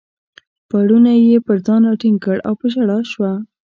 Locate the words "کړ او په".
2.25-2.65